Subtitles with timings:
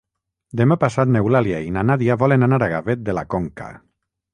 [0.61, 3.75] Demà passat n'Eulàlia i na Nàdia volen anar a Gavet de la Conca.